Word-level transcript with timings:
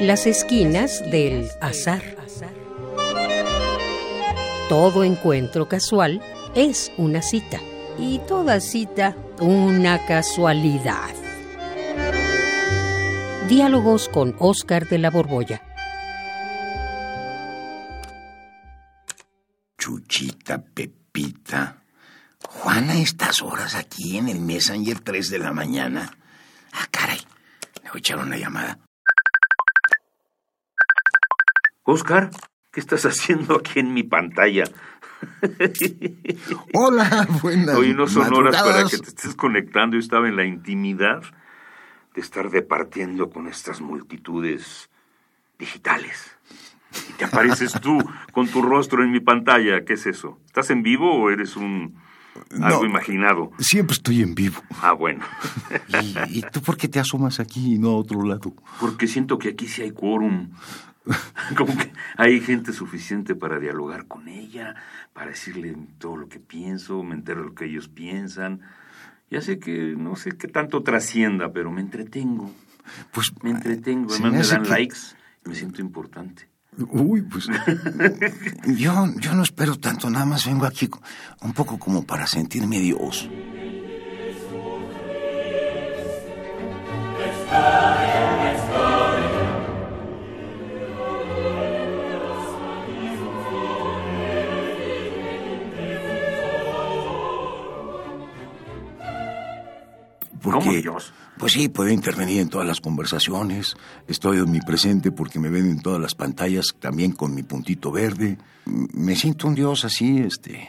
Las 0.00 0.28
esquinas 0.28 1.02
del 1.10 1.50
azar. 1.60 2.02
Todo 4.68 5.02
encuentro 5.02 5.68
casual 5.68 6.22
es 6.54 6.92
una 6.96 7.20
cita 7.20 7.58
y 7.98 8.20
toda 8.20 8.60
cita 8.60 9.16
una 9.40 10.06
casualidad. 10.06 11.10
Diálogos 13.48 14.08
con 14.08 14.36
Oscar 14.38 14.88
de 14.88 14.98
la 14.98 15.10
Borbolla. 15.10 15.62
Chuchita, 19.78 20.62
Pepita. 20.62 21.82
Juana, 22.46 23.00
estas 23.00 23.42
horas 23.42 23.74
aquí 23.74 24.16
en 24.16 24.28
el 24.28 24.38
Messenger 24.38 25.00
3 25.00 25.28
de 25.28 25.38
la 25.40 25.52
mañana. 25.52 26.16
Ah, 26.72 26.86
caray. 26.88 27.18
Le 27.82 27.90
voy 27.90 27.96
a 27.96 27.98
echar 27.98 28.18
una 28.18 28.36
llamada. 28.36 28.78
Oscar, 31.90 32.28
¿qué 32.70 32.80
estás 32.80 33.06
haciendo 33.06 33.56
aquí 33.56 33.80
en 33.80 33.94
mi 33.94 34.02
pantalla? 34.02 34.64
Hola, 36.74 37.26
buenas 37.40 37.74
Hoy 37.74 37.94
no 37.94 38.06
son 38.06 38.30
horas 38.34 38.62
para 38.62 38.84
que 38.84 38.98
te 38.98 39.08
estés 39.08 39.34
conectando. 39.34 39.94
Yo 39.96 40.00
estaba 40.00 40.28
en 40.28 40.36
la 40.36 40.44
intimidad 40.44 41.22
de 42.14 42.20
estar 42.20 42.50
departiendo 42.50 43.30
con 43.30 43.46
estas 43.46 43.80
multitudes 43.80 44.90
digitales. 45.58 46.36
Y 47.08 47.14
te 47.14 47.24
apareces 47.24 47.72
tú 47.80 47.98
con 48.32 48.48
tu 48.48 48.60
rostro 48.60 49.02
en 49.02 49.10
mi 49.10 49.20
pantalla. 49.20 49.86
¿Qué 49.86 49.94
es 49.94 50.04
eso? 50.04 50.38
¿Estás 50.44 50.68
en 50.68 50.82
vivo 50.82 51.10
o 51.14 51.30
eres 51.30 51.56
un 51.56 51.96
algo 52.60 52.82
No. 52.82 52.86
imaginado? 52.86 53.50
Siempre 53.58 53.94
estoy 53.94 54.20
en 54.20 54.34
vivo. 54.34 54.60
Ah, 54.82 54.92
bueno. 54.92 55.24
¿Y, 55.88 56.38
y 56.38 56.42
tú 56.52 56.60
por 56.60 56.76
qué 56.76 56.86
te 56.86 57.00
asomas 57.00 57.40
aquí 57.40 57.76
y 57.76 57.78
no 57.78 57.88
a 57.92 57.96
otro 57.96 58.22
lado? 58.24 58.52
Porque 58.78 59.06
siento 59.06 59.38
que 59.38 59.48
aquí 59.48 59.66
sí 59.66 59.80
hay 59.80 59.92
quórum. 59.92 60.50
Como 61.56 61.76
que 61.76 61.92
hay 62.16 62.40
gente 62.40 62.72
suficiente 62.72 63.34
para 63.34 63.58
dialogar 63.58 64.06
con 64.06 64.28
ella, 64.28 64.74
para 65.12 65.30
decirle 65.30 65.76
todo 65.98 66.16
lo 66.16 66.28
que 66.28 66.38
pienso, 66.40 67.02
me 67.02 67.14
entero 67.14 67.40
de 67.40 67.46
lo 67.48 67.54
que 67.54 67.64
ellos 67.66 67.88
piensan. 67.88 68.60
Ya 69.30 69.40
sé 69.42 69.58
que 69.58 69.94
no 69.96 70.16
sé 70.16 70.32
qué 70.32 70.48
tanto 70.48 70.82
trascienda, 70.82 71.52
pero 71.52 71.70
me 71.70 71.80
entretengo. 71.80 72.50
Pues 73.12 73.32
Me 73.42 73.50
entretengo, 73.50 74.10
además 74.12 74.32
me 74.32 74.38
hace 74.40 74.54
dan 74.54 74.62
que- 74.64 74.70
likes 74.70 74.96
y 75.44 75.48
me 75.50 75.54
siento 75.54 75.80
importante. 75.82 76.48
Uy, 76.90 77.22
pues 77.22 77.48
yo, 78.76 79.06
yo 79.16 79.34
no 79.34 79.42
espero 79.42 79.76
tanto, 79.76 80.08
nada 80.10 80.24
más 80.26 80.46
vengo 80.46 80.64
aquí 80.64 80.88
un 81.42 81.52
poco 81.52 81.76
como 81.78 82.04
para 82.06 82.26
sentirme 82.26 82.78
Dios. 82.78 83.28
¿Cómo 100.52 100.72
Dios? 100.72 101.12
Pues 101.38 101.52
sí, 101.52 101.68
puedo 101.68 101.90
intervenir 101.90 102.40
en 102.40 102.48
todas 102.48 102.66
las 102.66 102.80
conversaciones, 102.80 103.76
estoy 104.06 104.40
omnipresente 104.40 105.12
porque 105.12 105.38
me 105.38 105.50
ven 105.50 105.70
en 105.70 105.80
todas 105.80 106.00
las 106.00 106.14
pantallas, 106.14 106.74
también 106.80 107.12
con 107.12 107.34
mi 107.34 107.42
puntito 107.42 107.92
verde. 107.92 108.38
Me 108.66 109.14
siento 109.14 109.46
un 109.46 109.54
dios 109.54 109.84
así, 109.84 110.18
este... 110.18 110.68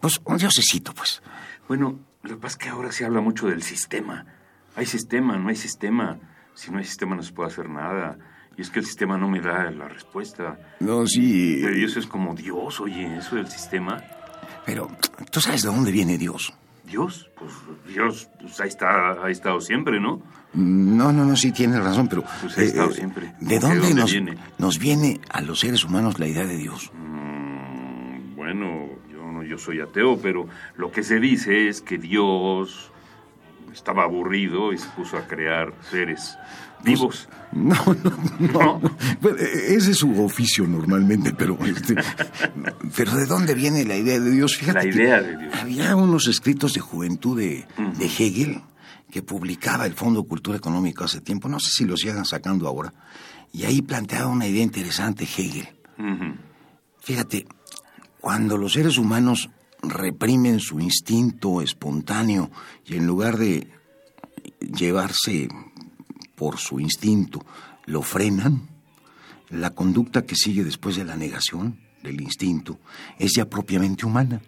Pues 0.00 0.20
un 0.24 0.36
diosecito, 0.36 0.94
pues. 0.94 1.22
Bueno, 1.66 1.98
lo 2.22 2.30
que 2.30 2.36
pasa 2.36 2.52
es 2.52 2.56
que 2.58 2.68
ahora 2.68 2.92
se 2.92 3.04
habla 3.04 3.20
mucho 3.20 3.46
del 3.46 3.62
sistema. 3.62 4.26
Hay 4.76 4.86
sistema, 4.86 5.36
no 5.36 5.48
hay 5.48 5.56
sistema. 5.56 6.18
Si 6.54 6.70
no 6.70 6.78
hay 6.78 6.84
sistema 6.84 7.16
no 7.16 7.22
se 7.22 7.32
puede 7.32 7.50
hacer 7.50 7.68
nada. 7.68 8.16
Y 8.56 8.62
es 8.62 8.70
que 8.70 8.80
el 8.80 8.86
sistema 8.86 9.16
no 9.16 9.28
me 9.28 9.40
da 9.40 9.70
la 9.70 9.88
respuesta. 9.88 10.58
No, 10.80 11.06
sí... 11.06 11.60
Pero 11.62 11.74
eso 11.74 11.98
es 11.98 12.06
como 12.06 12.34
Dios, 12.34 12.80
oye, 12.80 13.16
eso 13.16 13.36
del 13.36 13.48
sistema. 13.48 14.02
Pero, 14.66 14.88
¿tú 15.30 15.40
sabes 15.40 15.62
de 15.62 15.68
dónde 15.68 15.90
viene 15.90 16.18
Dios? 16.18 16.52
Dios, 16.88 17.30
pues 17.38 17.52
Dios, 17.86 18.28
pues 18.40 18.60
ahí 18.60 18.68
está, 18.68 19.22
ha 19.22 19.30
estado 19.30 19.60
siempre, 19.60 20.00
¿no? 20.00 20.22
No, 20.54 21.12
no, 21.12 21.24
no, 21.24 21.36
sí 21.36 21.52
tienes 21.52 21.82
razón, 21.82 22.08
pero... 22.08 22.24
Pues 22.40 22.56
ha 22.56 22.62
estado 22.62 22.90
siempre. 22.92 23.34
¿De 23.40 23.54
¿De 23.54 23.60
dónde, 23.60 23.94
nos, 23.94 24.10
viene? 24.10 24.38
nos 24.56 24.78
viene 24.78 25.20
a 25.30 25.42
los 25.42 25.60
seres 25.60 25.84
humanos 25.84 26.18
la 26.18 26.26
idea 26.26 26.46
de 26.46 26.56
Dios? 26.56 26.90
Mm, 26.94 28.34
bueno, 28.34 28.88
yo 29.10 29.22
no, 29.30 29.42
yo 29.42 29.58
soy 29.58 29.80
ateo, 29.80 30.18
pero 30.20 30.48
lo 30.76 30.90
que 30.90 31.02
se 31.02 31.20
dice 31.20 31.68
es 31.68 31.82
que 31.82 31.98
Dios 31.98 32.90
estaba 33.72 34.04
aburrido 34.04 34.72
y 34.72 34.78
se 34.78 34.88
puso 34.90 35.16
a 35.16 35.26
crear 35.26 35.72
seres 35.90 36.36
vivos. 36.84 37.28
No, 37.52 37.74
no, 38.04 38.12
No. 38.52 38.80
Bueno, 39.20 39.38
e- 39.38 39.74
ese 39.74 39.92
es 39.92 39.98
su 39.98 40.22
oficio 40.22 40.66
normalmente, 40.66 41.32
pero... 41.32 41.58
este, 41.64 41.94
pero 42.96 43.14
¿de 43.14 43.26
dónde 43.26 43.54
viene 43.54 43.84
la 43.84 43.96
idea 43.96 44.20
de 44.20 44.30
Dios? 44.30 44.56
Fíjate 44.56 44.78
La 44.78 44.84
idea 44.94 45.22
de 45.22 45.36
Dios. 45.36 45.54
Había 45.60 45.96
unos 45.96 46.26
escritos 46.28 46.74
de 46.74 46.80
juventud 46.80 47.38
de, 47.38 47.66
de 47.96 48.06
Hegel 48.06 48.60
que 49.10 49.22
publicaba 49.22 49.86
el 49.86 49.94
Fondo 49.94 50.22
de 50.22 50.28
Cultura 50.28 50.58
Económica 50.58 51.06
hace 51.06 51.20
tiempo, 51.22 51.48
no 51.48 51.58
sé 51.60 51.70
si 51.70 51.84
lo 51.86 51.96
sigan 51.96 52.26
sacando 52.26 52.68
ahora, 52.68 52.92
y 53.52 53.64
ahí 53.64 53.80
planteaba 53.80 54.26
una 54.28 54.46
idea 54.46 54.62
interesante 54.62 55.24
Hegel. 55.24 55.68
Fíjate, 57.00 57.46
cuando 58.20 58.58
los 58.58 58.74
seres 58.74 58.98
humanos 58.98 59.48
reprimen 59.82 60.60
su 60.60 60.80
instinto 60.80 61.60
espontáneo 61.62 62.50
y 62.84 62.96
en 62.96 63.06
lugar 63.06 63.38
de 63.38 63.68
llevarse 64.60 65.48
por 66.34 66.58
su 66.58 66.80
instinto, 66.80 67.44
lo 67.86 68.02
frenan, 68.02 68.68
la 69.50 69.70
conducta 69.70 70.24
que 70.26 70.36
sigue 70.36 70.62
después 70.64 70.96
de 70.96 71.04
la 71.04 71.16
negación 71.16 71.78
del 72.02 72.20
instinto 72.20 72.78
es 73.18 73.32
ya 73.34 73.48
propiamente 73.48 74.06
humana. 74.06 74.40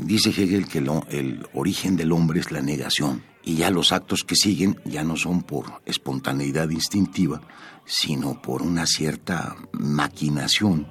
Dice 0.00 0.30
Hegel 0.30 0.66
que 0.68 0.80
lo- 0.80 1.06
el 1.08 1.46
origen 1.54 1.96
del 1.96 2.12
hombre 2.12 2.40
es 2.40 2.50
la 2.50 2.60
negación 2.60 3.22
y 3.42 3.56
ya 3.56 3.70
los 3.70 3.92
actos 3.92 4.22
que 4.24 4.34
siguen 4.36 4.78
ya 4.84 5.04
no 5.04 5.16
son 5.16 5.42
por 5.42 5.80
espontaneidad 5.86 6.68
instintiva, 6.70 7.40
sino 7.86 8.40
por 8.42 8.62
una 8.62 8.86
cierta 8.86 9.56
maquinación. 9.72 10.86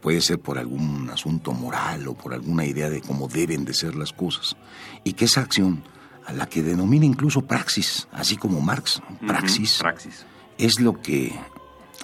Puede 0.00 0.20
ser 0.20 0.40
por 0.40 0.58
algún 0.58 1.08
asunto 1.10 1.52
moral 1.52 2.08
o 2.08 2.14
por 2.14 2.34
alguna 2.34 2.64
idea 2.64 2.90
de 2.90 3.00
cómo 3.00 3.28
deben 3.28 3.64
de 3.64 3.74
ser 3.74 3.94
las 3.94 4.12
cosas. 4.12 4.56
Y 5.04 5.12
que 5.12 5.26
esa 5.26 5.40
acción, 5.40 5.84
a 6.26 6.32
la 6.32 6.46
que 6.46 6.62
denomina 6.62 7.06
incluso 7.06 7.42
praxis, 7.42 8.08
así 8.12 8.36
como 8.36 8.60
Marx, 8.60 9.00
praxis, 9.26 9.78
Praxis. 9.78 10.26
es 10.58 10.80
lo 10.80 11.00
que 11.00 11.38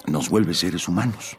nos 0.07 0.29
vuelve 0.29 0.53
seres 0.53 0.87
humanos. 0.87 1.37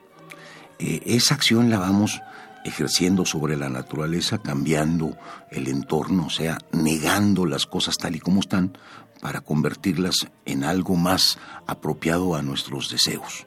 Eh, 0.78 1.00
esa 1.06 1.34
acción 1.34 1.70
la 1.70 1.78
vamos 1.78 2.20
ejerciendo 2.64 3.24
sobre 3.24 3.56
la 3.56 3.68
naturaleza, 3.68 4.38
cambiando 4.38 5.16
el 5.50 5.68
entorno, 5.68 6.26
o 6.26 6.30
sea, 6.30 6.58
negando 6.72 7.46
las 7.46 7.66
cosas 7.66 7.96
tal 7.98 8.16
y 8.16 8.20
como 8.20 8.40
están 8.40 8.76
para 9.20 9.40
convertirlas 9.40 10.28
en 10.44 10.64
algo 10.64 10.96
más 10.96 11.38
apropiado 11.66 12.34
a 12.34 12.42
nuestros 12.42 12.90
deseos. 12.90 13.46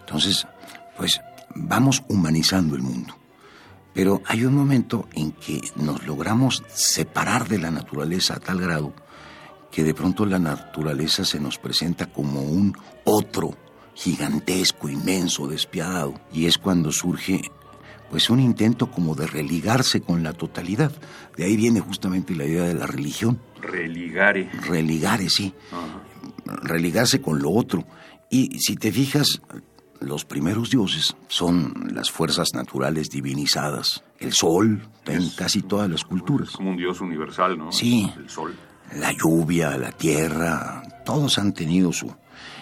Entonces, 0.00 0.46
pues 0.96 1.20
vamos 1.54 2.02
humanizando 2.08 2.76
el 2.76 2.82
mundo. 2.82 3.16
Pero 3.92 4.22
hay 4.26 4.44
un 4.44 4.54
momento 4.54 5.08
en 5.14 5.32
que 5.32 5.60
nos 5.76 6.04
logramos 6.06 6.64
separar 6.68 7.48
de 7.48 7.58
la 7.58 7.70
naturaleza 7.70 8.34
a 8.34 8.40
tal 8.40 8.60
grado 8.60 8.92
que 9.70 9.82
de 9.82 9.92
pronto 9.92 10.24
la 10.24 10.38
naturaleza 10.38 11.24
se 11.24 11.40
nos 11.40 11.58
presenta 11.58 12.06
como 12.06 12.42
un 12.42 12.76
otro 13.02 13.56
gigantesco, 13.94 14.88
inmenso, 14.88 15.48
despiadado. 15.48 16.14
Y 16.32 16.46
es 16.46 16.58
cuando 16.58 16.92
surge 16.92 17.40
pues 18.08 18.30
un 18.30 18.38
intento 18.38 18.88
como 18.90 19.16
de 19.16 19.26
religarse 19.26 20.00
con 20.00 20.22
la 20.22 20.32
totalidad. 20.32 20.92
De 21.36 21.44
ahí 21.44 21.56
viene 21.56 21.80
justamente 21.80 22.36
la 22.36 22.44
idea 22.44 22.62
de 22.62 22.74
la 22.74 22.86
religión. 22.86 23.40
Religare. 23.60 24.48
Religare, 24.68 25.28
sí. 25.28 25.52
Religarse 26.44 27.20
con 27.20 27.42
lo 27.42 27.50
otro. 27.50 27.84
Y 28.30 28.60
si 28.60 28.76
te 28.76 28.92
fijas, 28.92 29.42
los 30.04 30.24
primeros 30.24 30.70
dioses 30.70 31.16
son 31.28 31.90
las 31.92 32.10
fuerzas 32.10 32.54
naturales 32.54 33.10
divinizadas. 33.10 34.04
El 34.18 34.32
sol, 34.32 34.88
en 35.06 35.28
casi 35.30 35.62
todas 35.62 35.90
las 35.90 36.04
culturas. 36.04 36.50
Es 36.50 36.56
como 36.56 36.70
un 36.70 36.76
Dios 36.76 37.00
universal, 37.00 37.58
¿no? 37.58 37.72
Sí. 37.72 38.12
El 38.16 38.28
sol. 38.30 38.54
la 38.96 39.12
lluvia, 39.12 39.76
la 39.76 39.92
tierra, 39.92 40.82
todos 41.04 41.38
han 41.38 41.52
tenido 41.52 41.92
su... 41.92 42.14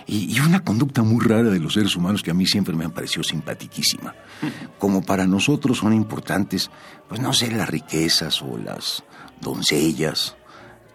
Y, 0.06 0.34
y 0.36 0.40
una 0.40 0.64
conducta 0.64 1.02
muy 1.02 1.24
rara 1.24 1.50
de 1.50 1.60
los 1.60 1.74
seres 1.74 1.94
humanos 1.94 2.22
que 2.22 2.32
a 2.32 2.34
mí 2.34 2.46
siempre 2.46 2.74
me 2.74 2.84
han 2.84 2.90
parecido 2.90 3.22
simpaticísima. 3.22 4.14
Como 4.78 5.02
para 5.02 5.26
nosotros 5.26 5.78
son 5.78 5.92
importantes, 5.92 6.70
pues 7.08 7.20
no 7.20 7.32
sé, 7.32 7.50
las 7.52 7.68
riquezas 7.68 8.42
o 8.42 8.58
las 8.58 9.04
doncellas. 9.40 10.36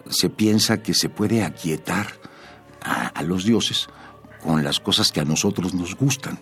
Se 0.09 0.29
piensa 0.29 0.81
que 0.81 0.93
se 0.93 1.09
puede 1.09 1.43
aquietar 1.43 2.07
a, 2.81 3.07
a 3.07 3.23
los 3.23 3.45
dioses 3.45 3.87
con 4.41 4.63
las 4.63 4.79
cosas 4.79 5.11
que 5.11 5.19
a 5.19 5.25
nosotros 5.25 5.73
nos 5.73 5.95
gustan. 5.95 6.39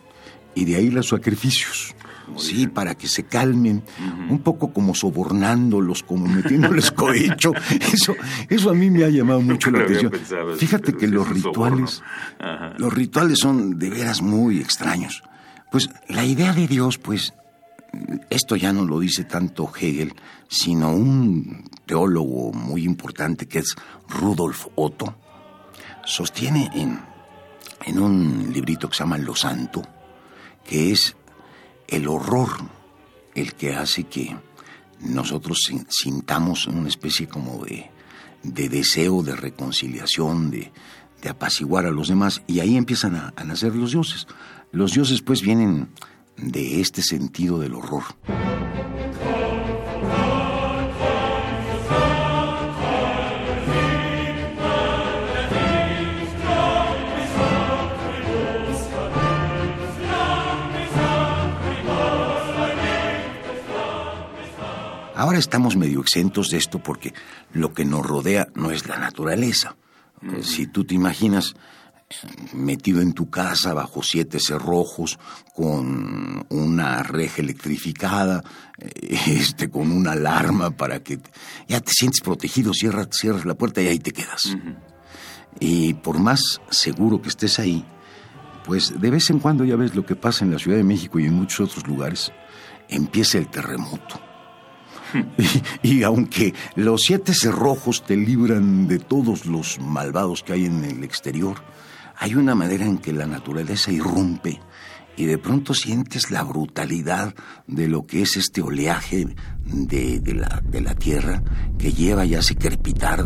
Y 0.54 0.66
de 0.66 0.76
ahí 0.78 0.90
los 0.90 1.10
sacrificios. 1.10 1.96
Sí, 2.38 2.66
para 2.66 2.96
que 2.96 3.08
se 3.08 3.24
calmen, 3.24 3.84
un 4.30 4.40
poco 4.40 4.74
como 4.74 4.96
sobornándolos, 4.96 6.02
como 6.02 6.28
metiéndoles 6.28 6.92
cohecho. 6.92 7.52
Eso, 7.94 8.16
eso 8.50 8.70
a 8.72 8.74
mí 8.74 8.90
me 8.90 9.04
ha 9.04 9.10
llamado 9.10 9.42
mucho 9.42 9.70
la 9.70 9.84
atención. 9.84 10.12
Fíjate 10.58 10.94
que 10.94 11.08
los 11.08 11.30
rituales, 11.30 12.02
los 12.78 12.94
rituales 12.94 13.40
son 13.40 13.78
de 13.78 13.90
veras 13.90 14.22
muy 14.22 14.60
extraños. 14.60 15.24
Pues 15.72 15.90
la 16.08 16.26
idea 16.26 16.54
de 16.54 16.68
Dios, 16.68 16.98
pues, 16.98 17.34
esto 18.30 18.56
ya 18.56 18.74
no 18.74 18.86
lo 18.86 19.00
dice 19.00 19.24
tanto 19.26 19.72
Hegel, 19.80 20.14
sino 20.48 20.92
un 20.92 21.70
teólogo 21.86 22.52
muy 22.54 22.84
importante 22.84 23.48
que 23.48 23.60
es 23.60 23.76
Rudolf 24.10 24.68
Otto, 24.76 25.16
sostiene 26.06 26.70
en, 26.74 27.00
en 27.86 28.00
un 28.00 28.52
librito 28.52 28.90
que 28.90 28.96
se 28.96 29.04
llama 29.04 29.18
Lo 29.18 29.36
Santo, 29.36 29.82
que 30.64 30.92
es 30.92 31.16
el 31.88 32.08
horror 32.08 32.50
el 33.36 33.54
que 33.54 33.76
hace 33.76 34.06
que 34.06 34.36
nosotros 35.02 35.70
sintamos 35.90 36.68
una 36.68 36.88
especie 36.88 37.28
como 37.28 37.64
de, 37.66 37.92
de 38.44 38.70
deseo 38.70 39.22
de 39.24 39.36
reconciliación, 39.36 40.50
de, 40.52 40.72
de, 41.22 41.30
apaciguar 41.30 41.86
a 41.86 41.92
los 41.92 42.08
demás, 42.08 42.42
y 42.48 42.60
ahí 42.60 42.78
empiezan 42.78 43.16
a, 43.16 43.34
a 43.36 43.44
nacer 43.44 43.76
los 43.76 43.92
dioses. 43.92 44.28
Los 44.72 44.94
dioses 44.94 45.22
pues 45.22 45.42
vienen 45.42 45.90
de 46.38 46.82
este 46.82 47.02
sentido 47.02 47.60
del 47.60 47.76
horror. 47.76 48.04
Ahora 65.16 65.38
estamos 65.38 65.78
medio 65.78 66.02
exentos 66.02 66.50
de 66.50 66.58
esto 66.58 66.80
porque 66.80 67.14
lo 67.54 67.74
que 67.74 67.86
nos 67.86 68.06
rodea 68.06 68.48
no 68.54 68.72
es 68.72 68.88
la 68.88 68.98
naturaleza. 68.98 69.78
Si 70.42 70.68
tú 70.68 70.84
te 70.84 70.96
imaginas 70.96 71.56
metido 72.54 73.02
en 73.02 73.14
tu 73.14 73.30
casa 73.30 73.74
bajo 73.74 74.04
siete 74.04 74.40
cerrojos 74.40 75.18
con 75.54 76.46
una 76.50 77.02
reja 77.04 77.42
electrificada, 77.42 78.44
eh, 78.78 79.18
este, 79.28 79.70
con 79.70 79.92
una 79.92 80.12
alarma 80.12 80.72
para 80.72 81.02
que 81.02 81.20
ya 81.68 81.80
te 81.80 81.92
sientes 81.92 82.22
protegido, 82.22 82.74
cierras, 82.74 83.08
cierras 83.12 83.46
la 83.46 83.56
puerta 83.56 83.82
y 83.82 83.88
ahí 83.88 84.00
te 84.00 84.12
quedas. 84.12 84.58
Y 85.60 85.94
por 85.94 86.20
más 86.20 86.62
seguro 86.70 87.22
que 87.22 87.30
estés 87.30 87.60
ahí, 87.60 87.86
pues 88.66 89.00
de 89.00 89.10
vez 89.10 89.30
en 89.30 89.40
cuando 89.40 89.64
ya 89.64 89.76
ves 89.76 89.96
lo 89.96 90.06
que 90.06 90.16
pasa 90.16 90.44
en 90.44 90.52
la 90.52 90.60
Ciudad 90.60 90.78
de 90.78 90.84
México 90.84 91.20
y 91.20 91.26
en 91.26 91.34
muchos 91.34 91.70
otros 91.70 91.88
lugares, 91.88 92.34
empieza 92.90 93.38
el 93.38 93.48
terremoto. 93.48 94.20
Y, 95.84 96.04
aunque 96.04 96.54
los 96.76 97.04
siete 97.04 97.34
cerrojos 97.34 98.04
te 98.04 98.16
libran 98.16 98.88
de 98.88 99.00
todos 99.00 99.46
los 99.46 99.80
malvados 99.80 100.44
que 100.44 100.54
hay 100.54 100.66
en 100.66 100.84
el 100.84 101.04
exterior, 101.04 101.58
hay 102.18 102.36
una 102.36 102.56
manera 102.56 102.86
en 102.86 102.98
que 102.98 103.14
la 103.14 103.26
naturaleza 103.26 103.92
irrumpe 103.92 104.60
y 105.18 105.26
de 105.26 105.38
pronto 105.38 105.74
sientes 105.74 106.32
la 106.32 106.44
brutalidad 106.44 107.34
de 107.68 107.88
lo 107.88 108.06
que 108.06 108.22
es 108.22 108.36
este 108.36 108.62
oleaje 108.62 109.28
de, 109.66 110.22
la, 110.34 110.96
tierra 110.96 111.42
que 111.78 111.94
lleva 111.94 112.26
y 112.26 112.36
hace 112.36 112.56
crepitar 112.56 113.26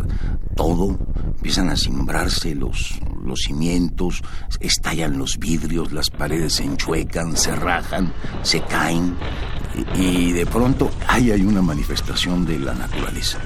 todo, 0.54 0.98
empiezan 1.36 1.68
a 1.70 1.76
simbrarse 1.76 2.54
los 2.54 3.00
cimientos, 3.36 4.22
estallan 4.60 5.18
los 5.18 5.38
vidrios, 5.38 5.92
las 5.92 6.10
paredes 6.10 6.54
se 6.54 6.64
enchuecan, 6.64 7.36
se 7.36 7.54
rajan, 7.56 8.12
se 8.42 8.60
caen 8.62 9.16
y, 9.96 10.32
de 10.32 10.46
pronto 10.46 10.90
ahí 11.06 11.30
hay 11.30 11.42
una 11.42 11.62
manifestación 11.62 12.44
de 12.46 12.58
la 12.58 12.74
naturaleza. 12.74 13.38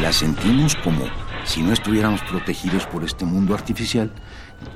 La 0.00 0.12
sentimos 0.12 0.74
como 0.76 1.04
si 1.44 1.62
no 1.62 1.72
estuviéramos 1.72 2.20
protegidos 2.22 2.86
por 2.86 3.04
este 3.04 3.24
mundo 3.24 3.54
artificial, 3.54 4.12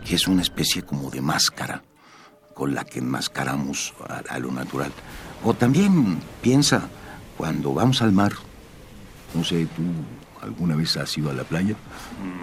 que 0.04 0.14
es 0.14 0.26
una 0.26 0.42
especie 0.42 0.82
como 0.82 1.10
de 1.10 1.20
máscara 1.20 1.82
con 2.54 2.74
la 2.74 2.84
que 2.84 2.98
enmascaramos 2.98 3.94
a, 4.28 4.38
lo 4.38 4.50
natural. 4.52 4.92
O 5.44 5.54
también 5.54 6.20
piensa 6.40 6.88
cuando 7.36 7.74
vamos 7.74 8.02
al 8.02 8.12
mar, 8.12 8.32
no 9.34 9.42
sé, 9.42 9.66
tú 9.66 9.82
alguna 10.42 10.76
vez 10.76 10.96
has 10.96 11.16
ido 11.16 11.30
a 11.30 11.32
la 11.32 11.44
playa. 11.44 11.74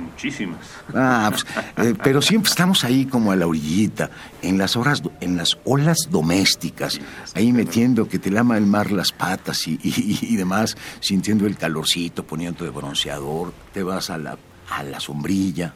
Muchísimas. 0.02 0.60
Ah, 0.96 1.30
pues, 1.30 1.46
eh, 1.78 1.94
pero 2.02 2.22
siempre 2.22 2.50
estamos 2.50 2.84
ahí 2.84 3.06
como 3.06 3.32
a 3.32 3.36
la 3.36 3.46
orillita, 3.46 4.10
en 4.42 4.58
las 4.58 4.76
horas, 4.76 5.04
en 5.20 5.38
las 5.38 5.58
olas 5.66 6.08
domésticas, 6.10 7.00
ahí 7.36 7.52
metiendo 7.52 8.08
que 8.08 8.18
te 8.18 8.32
lama 8.32 8.58
el 8.58 8.66
mar 8.66 8.92
las 8.92 9.12
patas 9.12 9.68
y, 9.68 9.80
y, 9.84 10.36
demás, 10.36 10.78
sintiendo 11.02 11.46
el 11.46 11.58
calorcito, 11.58 12.24
poniendo 12.24 12.64
de 12.64 12.72
bronceador, 12.72 13.54
te 13.74 13.84
vas 13.84 14.10
a 14.10 14.18
la, 14.18 14.38
a 14.70 14.84
la 14.84 15.00
sombrilla. 15.00 15.74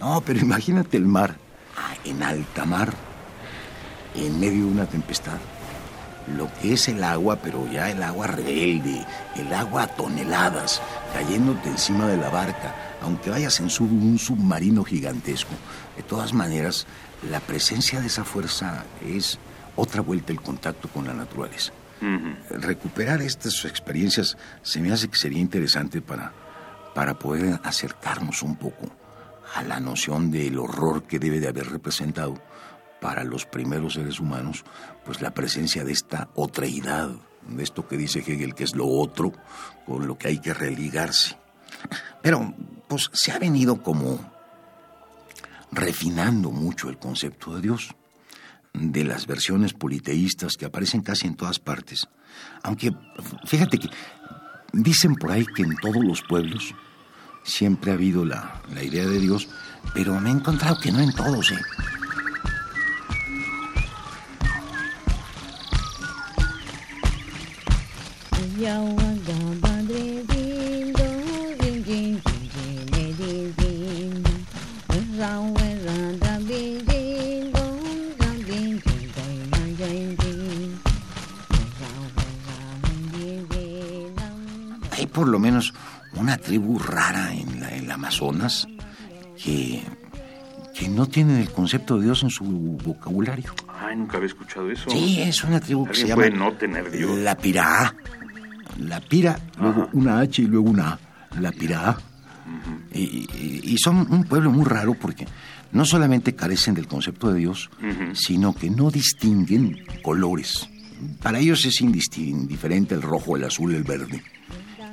No, 0.00 0.22
pero 0.22 0.40
imagínate 0.40 0.96
el 0.96 1.06
mar, 1.06 1.36
ah, 1.76 1.94
en 2.04 2.22
alta 2.22 2.64
mar 2.64 3.10
en 4.14 4.40
medio 4.40 4.64
de 4.64 4.72
una 4.72 4.86
tempestad. 4.86 5.38
Lo 6.36 6.52
que 6.54 6.74
es 6.74 6.88
el 6.88 7.02
agua, 7.02 7.36
pero 7.36 7.70
ya 7.70 7.90
el 7.90 8.02
agua 8.02 8.26
rebelde, 8.26 9.04
el 9.36 9.52
agua 9.52 9.82
a 9.82 9.86
toneladas, 9.88 10.80
cayéndote 11.12 11.68
encima 11.68 12.06
de 12.06 12.16
la 12.16 12.28
barca, 12.30 12.74
aunque 13.02 13.30
vayas 13.30 13.58
en 13.60 13.66
un 13.66 14.18
submarino 14.18 14.84
gigantesco. 14.84 15.54
De 15.96 16.02
todas 16.02 16.32
maneras, 16.32 16.86
la 17.30 17.40
presencia 17.40 18.00
de 18.00 18.06
esa 18.06 18.24
fuerza 18.24 18.84
es 19.06 19.38
otra 19.76 20.02
vuelta 20.02 20.32
el 20.32 20.40
contacto 20.40 20.88
con 20.88 21.06
la 21.06 21.14
naturaleza. 21.14 21.72
Recuperar 22.50 23.20
estas 23.20 23.64
experiencias 23.66 24.38
se 24.62 24.80
me 24.80 24.90
hace 24.90 25.08
que 25.08 25.18
sería 25.18 25.38
interesante 25.38 26.00
para, 26.00 26.32
para 26.94 27.18
poder 27.18 27.60
acercarnos 27.62 28.42
un 28.42 28.56
poco 28.56 28.90
a 29.54 29.62
la 29.62 29.80
noción 29.80 30.30
del 30.30 30.58
horror 30.58 31.02
que 31.02 31.18
debe 31.18 31.40
de 31.40 31.48
haber 31.48 31.68
representado 31.68 32.40
para 33.00 33.24
los 33.24 33.46
primeros 33.46 33.94
seres 33.94 34.20
humanos, 34.20 34.64
pues 35.04 35.20
la 35.20 35.32
presencia 35.32 35.84
de 35.84 35.92
esta 35.92 36.28
otreidad, 36.34 37.10
de 37.48 37.62
esto 37.62 37.86
que 37.88 37.96
dice 37.96 38.20
Hegel 38.20 38.54
que 38.54 38.64
es 38.64 38.74
lo 38.74 38.86
otro, 38.86 39.32
con 39.86 40.06
lo 40.06 40.18
que 40.18 40.28
hay 40.28 40.38
que 40.38 40.54
religarse. 40.54 41.36
Pero, 42.22 42.54
pues 42.88 43.10
se 43.12 43.32
ha 43.32 43.38
venido 43.38 43.82
como 43.82 44.18
refinando 45.72 46.50
mucho 46.50 46.88
el 46.88 46.98
concepto 46.98 47.54
de 47.54 47.62
Dios, 47.62 47.94
de 48.72 49.04
las 49.04 49.26
versiones 49.26 49.72
politeístas 49.72 50.56
que 50.56 50.66
aparecen 50.66 51.02
casi 51.02 51.26
en 51.26 51.36
todas 51.36 51.58
partes. 51.58 52.08
Aunque, 52.62 52.92
fíjate 53.46 53.78
que 53.78 53.88
dicen 54.72 55.14
por 55.14 55.32
ahí 55.32 55.44
que 55.46 55.62
en 55.62 55.76
todos 55.76 56.04
los 56.04 56.22
pueblos 56.22 56.74
siempre 57.42 57.90
ha 57.90 57.94
habido 57.94 58.24
la, 58.24 58.62
la 58.72 58.82
idea 58.82 59.06
de 59.06 59.18
Dios, 59.18 59.48
pero 59.94 60.20
me 60.20 60.30
he 60.30 60.32
encontrado 60.32 60.78
que 60.78 60.92
no 60.92 61.00
en 61.00 61.12
todos, 61.12 61.50
¿eh? 61.52 61.58
Hay 84.92 85.06
por 85.06 85.26
lo 85.26 85.38
menos 85.38 85.74
una 86.14 86.36
tribu 86.36 86.78
rara 86.78 87.32
en, 87.32 87.60
la, 87.60 87.68
el 87.70 87.90
Amazonas 87.90 88.68
que, 89.42 89.82
que 90.74 90.88
no 90.88 91.06
tienen 91.06 91.38
el 91.38 91.50
concepto 91.50 91.98
de 91.98 92.04
Dios 92.04 92.22
en 92.22 92.30
su 92.30 92.44
vocabulario. 92.44 93.52
Ay, 93.66 93.96
nunca 93.96 94.18
había 94.18 94.28
escuchado 94.28 94.70
eso. 94.70 94.88
Sí, 94.90 95.22
es 95.22 95.42
una 95.42 95.58
tribu 95.58 95.86
que 95.86 95.94
se 95.94 96.06
llama 96.06 96.28
no 96.30 96.52
tener 96.52 96.90
Dios? 96.90 97.18
la 97.18 97.36
Pirá 97.36 97.94
la 98.80 99.00
pira, 99.00 99.38
luego 99.60 99.88
una 99.92 100.20
H 100.20 100.42
y 100.42 100.46
luego 100.46 100.70
una 100.70 100.92
A, 100.92 100.98
la 101.40 101.52
pira 101.52 101.96
y, 102.92 103.76
son 103.78 104.06
un 104.10 104.24
pueblo 104.24 104.50
muy 104.50 104.64
raro 104.64 104.94
porque 104.94 105.26
no 105.72 105.84
solamente 105.84 106.34
carecen 106.34 106.74
del 106.74 106.88
concepto 106.88 107.32
de 107.32 107.38
Dios, 107.38 107.70
sino 108.12 108.54
que 108.54 108.70
no 108.70 108.90
distinguen 108.90 109.78
colores. 110.02 110.68
Para 111.22 111.38
ellos 111.38 111.64
es 111.64 111.80
indiferente 111.80 112.94
el 112.94 113.02
rojo, 113.02 113.36
el 113.36 113.44
azul, 113.44 113.74
el 113.74 113.84
verde. 113.84 114.22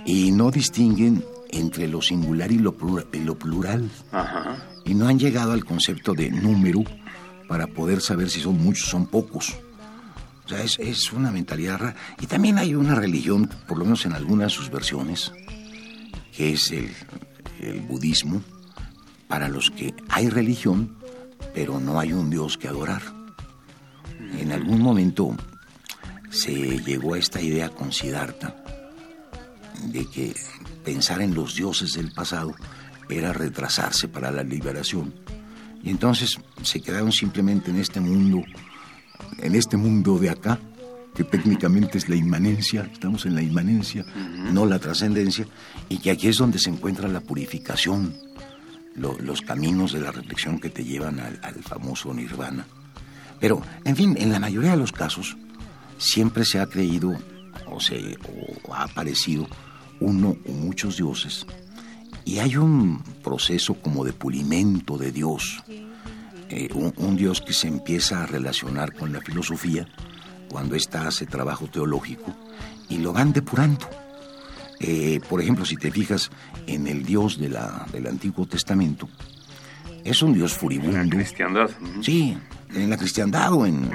Y 0.05 0.31
no 0.31 0.51
distinguen 0.51 1.23
entre 1.49 1.87
lo 1.87 2.01
singular 2.01 2.51
y 2.51 2.59
lo 2.59 2.75
plural. 2.75 3.89
Y 4.85 4.93
no 4.93 5.07
han 5.07 5.19
llegado 5.19 5.51
al 5.51 5.65
concepto 5.65 6.13
de 6.13 6.29
número 6.29 6.83
para 7.49 7.67
poder 7.67 8.01
saber 8.01 8.29
si 8.29 8.39
son 8.39 8.57
muchos 8.61 8.87
o 8.87 8.91
son 8.91 9.07
pocos. 9.07 9.57
O 10.47 10.49
sea, 10.49 10.63
es, 10.63 11.11
una 11.11 11.29
mentalidad 11.29 11.77
rara. 11.77 11.95
Y 12.21 12.25
también 12.25 12.57
hay 12.57 12.73
una 12.73 12.95
religión, 12.95 13.49
por 13.67 13.77
lo 13.77 13.83
menos 13.83 14.05
en 14.05 14.13
algunas 14.13 14.47
de 14.47 14.57
sus 14.57 14.69
versiones, 14.69 15.33
que 16.33 16.53
es 16.53 16.71
el, 16.71 16.89
el 17.59 17.81
budismo, 17.81 18.41
para 19.27 19.49
los 19.49 19.69
que 19.71 19.93
hay 20.07 20.29
religión, 20.29 20.95
pero 21.53 21.81
no 21.81 21.99
hay 21.99 22.13
un 22.13 22.29
Dios 22.29 22.57
que 22.57 22.69
adorar. 22.69 23.01
En 24.39 24.53
algún 24.53 24.81
momento 24.81 25.35
se 26.29 26.79
llegó 26.79 27.15
a 27.15 27.19
esta 27.19 27.41
idea 27.41 27.69
con 27.69 27.91
Siddhartha 27.91 28.55
de 29.83 30.05
que 30.05 30.33
pensar 30.85 31.21
en 31.21 31.33
los 31.33 31.55
dioses 31.55 31.93
del 31.93 32.13
pasado 32.13 32.55
era 33.09 33.33
retrasarse 33.33 34.07
para 34.07 34.31
la 34.31 34.43
liberación. 34.43 35.13
Y 35.83 35.89
entonces 35.89 36.37
se 36.63 36.81
quedaron 36.81 37.11
simplemente 37.11 37.69
en 37.69 37.77
este 37.77 37.99
mundo, 37.99 38.43
en 39.39 39.55
este 39.55 39.77
mundo 39.77 40.17
de 40.19 40.29
acá, 40.29 40.59
que 41.15 41.23
técnicamente 41.23 41.97
es 41.97 42.09
la 42.09 42.15
inmanencia, 42.15 42.89
estamos 42.91 43.25
en 43.25 43.35
la 43.35 43.41
inmanencia, 43.41 44.05
no 44.51 44.65
la 44.65 44.79
trascendencia, 44.79 45.47
y 45.89 45.97
que 45.97 46.11
aquí 46.11 46.27
es 46.27 46.37
donde 46.37 46.59
se 46.59 46.69
encuentra 46.69 47.07
la 47.07 47.21
purificación, 47.21 48.15
los 48.95 49.41
caminos 49.41 49.93
de 49.93 50.01
la 50.01 50.11
reflexión 50.11 50.59
que 50.59 50.69
te 50.69 50.83
llevan 50.83 51.19
al, 51.19 51.39
al 51.41 51.63
famoso 51.63 52.13
nirvana. 52.13 52.65
Pero, 53.39 53.61
en 53.83 53.95
fin, 53.95 54.15
en 54.17 54.31
la 54.31 54.39
mayoría 54.39 54.71
de 54.71 54.77
los 54.77 54.91
casos, 54.91 55.37
siempre 55.97 56.45
se 56.45 56.59
ha 56.59 56.67
creído 56.67 57.17
o, 57.67 57.79
se, 57.79 58.17
o 58.63 58.73
ha 58.73 58.83
aparecido 58.83 59.47
uno 59.99 60.35
o 60.47 60.51
muchos 60.51 60.97
dioses. 60.97 61.45
Y 62.25 62.39
hay 62.39 62.57
un 62.57 63.01
proceso 63.23 63.75
como 63.75 64.03
de 64.03 64.13
pulimento 64.13 64.97
de 64.97 65.11
Dios, 65.11 65.63
eh, 66.49 66.69
un, 66.73 67.15
Dios 67.17 67.41
que 67.41 67.53
se 67.53 67.67
empieza 67.67 68.23
a 68.23 68.25
relacionar 68.25 68.93
con 68.93 69.11
la 69.11 69.21
filosofía 69.21 69.87
cuando 70.49 70.75
ésta 70.75 71.07
hace 71.07 71.25
trabajo 71.25 71.67
teológico 71.67 72.35
y 72.89 72.99
lo 72.99 73.13
van 73.13 73.33
depurando. 73.33 73.89
Eh, 74.79 75.19
por 75.27 75.41
ejemplo, 75.41 75.65
si 75.65 75.75
te 75.75 75.91
fijas 75.91 76.29
en 76.67 76.87
el 76.87 77.03
Dios 77.03 77.39
de 77.39 77.49
la, 77.49 77.85
del 77.91 78.07
Antiguo 78.07 78.45
Testamento, 78.45 79.09
es 80.03 80.21
un 80.21 80.33
Dios 80.33 80.53
furibundo. 80.53 80.97
En 80.97 81.09
la 81.09 81.15
cristiandad. 81.15 81.69
Sí, 82.01 82.37
en 82.73 82.89
la 82.89 82.97
cristiandad 82.97 83.53
o 83.53 83.65
en, 83.65 83.89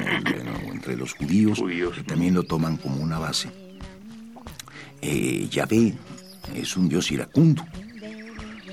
entre 0.66 0.96
los 0.96 1.14
judíos, 1.14 1.62
que 1.94 2.02
también 2.02 2.34
lo 2.34 2.42
toman 2.42 2.76
como 2.76 2.96
una 2.96 3.18
base. 3.18 3.50
Eh, 5.00 5.48
Yahvé 5.50 5.94
es 6.54 6.76
un 6.76 6.88
Dios 6.88 7.10
iracundo. 7.10 7.64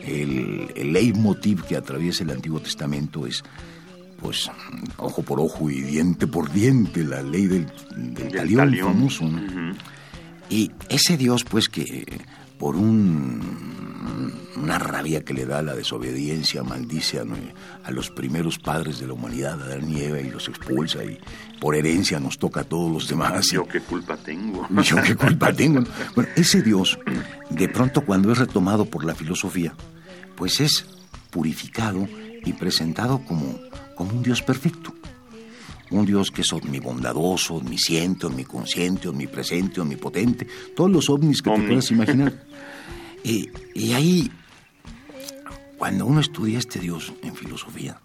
El, 0.09 0.71
el 0.75 0.93
leitmotiv 0.93 1.63
que 1.63 1.75
atraviesa 1.75 2.23
el 2.23 2.31
Antiguo 2.31 2.59
Testamento 2.59 3.27
es, 3.27 3.43
pues, 4.19 4.49
ojo 4.97 5.21
por 5.21 5.39
ojo 5.39 5.69
y 5.69 5.81
diente 5.81 6.27
por 6.27 6.51
diente, 6.51 7.03
la 7.03 7.21
ley 7.21 7.47
del, 7.47 7.67
del, 7.95 8.31
talión, 8.31 8.75
famoso. 8.75 9.29
Y 10.49 10.71
ese 10.89 11.17
Dios, 11.17 11.43
pues, 11.43 11.69
que 11.69 12.05
por 12.57 12.75
un, 12.75 13.39
una 14.57 14.77
rabia 14.77 15.23
que 15.23 15.33
le 15.33 15.45
da 15.45 15.61
la 15.61 15.73
desobediencia, 15.73 16.63
maldice 16.63 17.19
a, 17.19 17.91
los 17.91 18.09
primeros 18.09 18.59
padres 18.59 18.99
de 18.99 19.07
la 19.07 19.13
humanidad, 19.13 19.61
Adán 19.61 19.89
y 19.89 20.01
Eva, 20.01 20.19
y 20.19 20.29
los 20.29 20.47
expulsa, 20.47 21.03
y 21.03 21.17
por 21.59 21.75
herencia 21.75 22.19
nos 22.19 22.37
toca 22.37 22.61
a 22.61 22.63
todos 22.63 22.91
los 22.91 23.07
demás. 23.07 23.47
Yo 23.51 23.65
qué 23.65 23.79
culpa 23.79 24.17
tengo. 24.17 24.67
Yo 24.83 25.01
qué 25.01 25.15
culpa 25.15 25.53
tengo. 25.53 25.83
Bueno, 26.15 26.29
ese 26.35 26.61
Dios, 26.61 26.99
de 27.49 27.69
pronto 27.69 28.01
cuando 28.01 28.31
es 28.31 28.37
retomado 28.37 28.85
por 28.85 29.05
la 29.05 29.15
filosofía, 29.15 29.73
pues 30.39 30.59
es 30.59 30.85
purificado 31.29 32.07
y 32.43 32.53
presentado 32.53 33.19
como, 33.25 33.59
como 33.95 34.11
un 34.11 34.23
Dios 34.23 34.41
perfecto 34.41 34.95
un 35.91 36.05
Dios 36.05 36.31
que 36.31 36.41
es 36.41 36.53
omnibondadoso, 36.53 37.55
omnisciente, 37.55 38.27
omniconsciente, 38.27 39.07
omnipresente, 39.07 39.81
omnipotente, 39.81 40.47
todos 40.75 40.91
los 40.91 41.09
ovnis 41.09 41.41
que 41.41 41.49
te 41.49 41.61
puedas 41.61 41.91
imaginar. 41.91 42.45
y, 43.23 43.49
y 43.73 43.93
ahí, 43.93 44.31
cuando 45.77 46.05
uno 46.05 46.21
estudia 46.21 46.59
este 46.59 46.79
Dios 46.79 47.13
en 47.23 47.35
filosofía, 47.35 47.99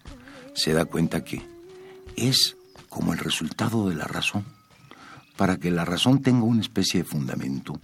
se 0.53 0.73
da 0.73 0.85
cuenta 0.85 1.23
que 1.23 1.43
es 2.15 2.57
como 2.89 3.13
el 3.13 3.19
resultado 3.19 3.89
de 3.89 3.95
la 3.95 4.05
razón. 4.05 4.45
Para 5.37 5.57
que 5.57 5.69
la 5.69 5.83
razón 5.83 6.21
tenga 6.21 6.45
una 6.45 6.61
especie 6.61 7.01
de 7.01 7.05
fundamento, 7.05 7.79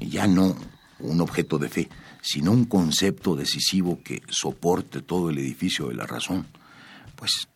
ya 0.00 0.26
no 0.26 0.56
un 1.00 1.20
objeto 1.20 1.58
de 1.58 1.68
fe, 1.68 1.88
sino 2.22 2.52
un 2.52 2.64
concepto 2.64 3.34
decisivo 3.36 4.00
que 4.02 4.22
soporte 4.28 5.02
todo 5.02 5.30
el 5.30 5.38
edificio 5.38 5.88
de 5.88 5.94
la 5.94 6.06
razón, 6.06 6.46
pues 7.16 7.48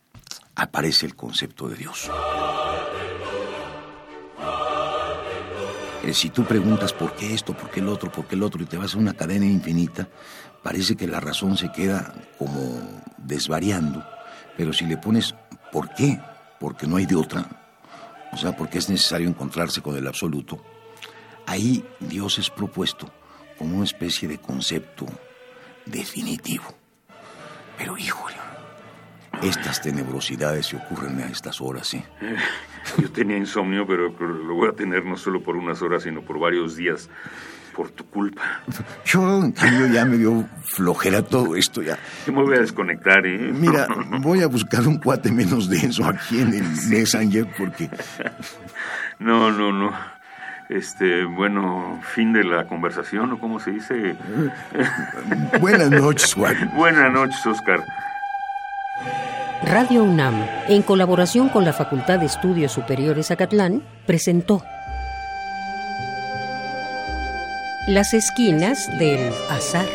aparece 0.54 1.06
el 1.06 1.14
concepto 1.14 1.68
de 1.68 1.76
Dios. 1.76 2.10
Eh, 6.02 6.14
si 6.14 6.30
tú 6.30 6.44
preguntas 6.44 6.92
por 6.92 7.14
qué 7.14 7.34
esto, 7.34 7.56
por 7.56 7.70
qué 7.70 7.80
el 7.80 7.88
otro, 7.88 8.10
por 8.10 8.26
qué 8.26 8.34
el 8.34 8.42
otro, 8.42 8.62
y 8.62 8.66
te 8.66 8.76
vas 8.76 8.94
a 8.94 8.98
una 8.98 9.14
cadena 9.14 9.46
infinita, 9.46 10.08
parece 10.62 10.96
que 10.96 11.06
la 11.06 11.20
razón 11.20 11.56
se 11.56 11.70
queda 11.72 12.14
como 12.38 13.02
desvariando. 13.18 14.04
Pero 14.56 14.72
si 14.72 14.86
le 14.86 14.96
pones 14.96 15.34
por 15.72 15.92
qué, 15.94 16.20
porque 16.60 16.86
no 16.86 16.96
hay 16.96 17.06
de 17.06 17.16
otra, 17.16 17.46
o 18.32 18.36
sea, 18.36 18.56
porque 18.56 18.78
es 18.78 18.88
necesario 18.88 19.28
encontrarse 19.28 19.80
con 19.80 19.96
el 19.96 20.06
absoluto, 20.06 20.62
ahí 21.46 21.84
Dios 22.00 22.38
es 22.38 22.50
propuesto 22.50 23.12
como 23.58 23.76
una 23.76 23.84
especie 23.84 24.28
de 24.28 24.38
concepto 24.38 25.06
definitivo. 25.84 26.64
Pero 27.76 27.96
híjole, 27.96 28.36
estas 29.42 29.82
tenebrosidades 29.82 30.66
se 30.66 30.76
ocurren 30.76 31.20
a 31.20 31.26
estas 31.26 31.60
horas, 31.60 31.88
¿sí? 31.88 32.02
Yo 32.98 33.10
tenía 33.10 33.36
insomnio, 33.36 33.86
pero 33.86 34.08
lo 34.08 34.54
voy 34.54 34.68
a 34.68 34.72
tener 34.72 35.04
no 35.04 35.16
solo 35.16 35.42
por 35.42 35.56
unas 35.56 35.82
horas, 35.82 36.02
sino 36.02 36.22
por 36.22 36.38
varios 36.38 36.76
días. 36.76 37.08
Por 37.76 37.90
tu 37.90 38.04
culpa. 38.06 38.42
Yo, 39.04 39.44
en 39.44 39.52
cambio, 39.52 39.86
ya 39.86 40.04
me 40.04 40.16
dio 40.16 40.48
flojera 40.64 41.22
todo 41.22 41.54
esto 41.54 41.80
ya. 41.80 41.96
Yo 42.26 42.32
me 42.32 42.42
voy 42.42 42.56
a 42.56 42.60
desconectar, 42.60 43.24
¿eh? 43.24 43.38
Mira, 43.54 43.86
voy 44.20 44.42
a 44.42 44.48
buscar 44.48 44.86
un 44.88 44.98
cuate 44.98 45.30
menos 45.30 45.68
denso 45.68 46.04
aquí 46.04 46.40
en 46.40 46.54
el 46.54 46.64
Messenger 46.88 47.46
porque... 47.56 47.88
No, 49.20 49.52
no, 49.52 49.72
no. 49.72 50.17
Este, 50.68 51.24
bueno, 51.24 51.98
fin 52.02 52.32
de 52.32 52.44
la 52.44 52.66
conversación, 52.66 53.32
¿o 53.32 53.38
cómo 53.38 53.58
se 53.58 53.70
dice? 53.70 54.16
Buenas 55.60 55.90
noches, 55.90 56.34
Juan. 56.34 56.70
Buenas 56.74 57.10
noches, 57.10 57.46
Oscar. 57.46 57.82
Radio 59.64 60.04
UNAM, 60.04 60.34
en 60.68 60.82
colaboración 60.82 61.48
con 61.48 61.64
la 61.64 61.72
Facultad 61.72 62.18
de 62.20 62.26
Estudios 62.26 62.72
Superiores 62.72 63.30
Acatlán, 63.30 63.82
presentó 64.06 64.62
Las 67.88 68.12
esquinas 68.12 68.86
del 68.98 69.32
azar. 69.50 69.86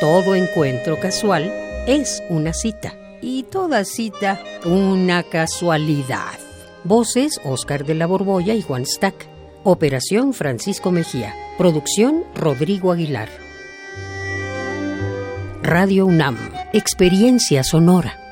Todo 0.00 0.34
encuentro 0.34 0.98
casual 1.00 1.52
es 1.86 2.22
una 2.28 2.52
cita 2.52 2.92
y 3.22 3.44
toda 3.44 3.84
cita 3.84 4.38
una 4.64 5.22
casualidad. 5.22 6.38
Voces 6.84 7.40
Oscar 7.44 7.84
de 7.84 7.94
la 7.94 8.06
Borbolla 8.06 8.54
y 8.54 8.62
Juan 8.62 8.84
Stack. 8.84 9.35
Operación 9.68 10.32
Francisco 10.32 10.92
Mejía. 10.92 11.34
Producción 11.58 12.22
Rodrigo 12.36 12.92
Aguilar. 12.92 13.28
Radio 15.60 16.06
UNAM. 16.06 16.38
Experiencia 16.72 17.64
sonora. 17.64 18.25